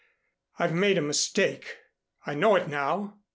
I've 0.57 0.73
made 0.73 0.97
a 0.97 1.01
mistake. 1.03 1.77
I 2.25 2.33
know 2.33 2.55
it 2.55 2.67
now. 2.67 3.19